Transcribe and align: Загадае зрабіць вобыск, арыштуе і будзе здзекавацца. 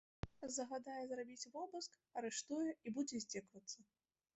Загадае 0.55 0.95
зрабіць 1.11 1.49
вобыск, 1.57 2.01
арыштуе 2.23 2.67
і 2.67 2.87
будзе 3.01 3.15
здзекавацца. 3.29 3.91